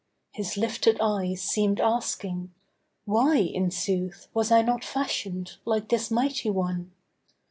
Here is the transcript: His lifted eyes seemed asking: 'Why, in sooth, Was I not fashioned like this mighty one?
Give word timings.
His 0.31 0.57
lifted 0.57 0.97
eyes 0.99 1.43
seemed 1.43 1.79
asking: 1.79 2.51
'Why, 3.05 3.35
in 3.37 3.69
sooth, 3.69 4.29
Was 4.33 4.51
I 4.51 4.63
not 4.63 4.83
fashioned 4.83 5.57
like 5.63 5.89
this 5.89 6.09
mighty 6.09 6.49
one? 6.49 6.91